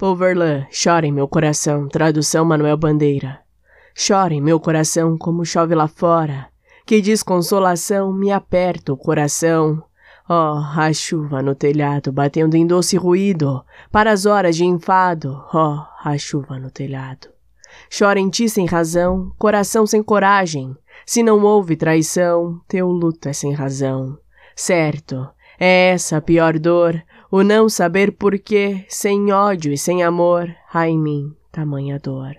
Paul 0.00 0.16
Verlaine, 0.16 0.66
chora 0.72 1.06
em 1.06 1.12
meu 1.12 1.28
coração, 1.28 1.86
tradução 1.86 2.42
Manuel 2.42 2.78
Bandeira. 2.78 3.40
Chora 3.94 4.32
em 4.32 4.40
meu 4.40 4.58
coração 4.58 5.18
como 5.18 5.44
chove 5.44 5.74
lá 5.74 5.86
fora, 5.86 6.48
que 6.86 7.02
desconsolação 7.02 8.10
me 8.10 8.32
aperta 8.32 8.94
o 8.94 8.96
coração. 8.96 9.84
Oh, 10.26 10.56
a 10.74 10.90
chuva 10.94 11.42
no 11.42 11.54
telhado 11.54 12.10
batendo 12.10 12.56
em 12.56 12.66
doce 12.66 12.96
ruído, 12.96 13.62
para 13.92 14.10
as 14.10 14.24
horas 14.24 14.56
de 14.56 14.64
enfado, 14.64 15.44
oh, 15.52 15.82
a 16.02 16.16
chuva 16.16 16.58
no 16.58 16.70
telhado. 16.70 17.28
Chora 17.94 18.18
em 18.18 18.30
ti 18.30 18.48
sem 18.48 18.64
razão, 18.64 19.30
coração 19.36 19.86
sem 19.86 20.02
coragem, 20.02 20.74
se 21.04 21.22
não 21.22 21.42
houve 21.42 21.76
traição, 21.76 22.58
teu 22.66 22.88
luto 22.88 23.28
é 23.28 23.34
sem 23.34 23.52
razão. 23.52 24.16
Certo, 24.56 25.28
é 25.60 25.90
essa 25.90 26.16
a 26.16 26.20
pior 26.22 26.58
dor, 26.58 27.00
o 27.30 27.42
não 27.42 27.68
saber 27.68 28.12
porquê, 28.12 28.86
sem 28.88 29.30
ódio 29.30 29.72
e 29.72 29.78
sem 29.78 30.02
amor, 30.02 30.52
há 30.72 30.88
em 30.88 30.98
mim 30.98 31.36
tamanha 31.52 31.98
dor. 31.98 32.34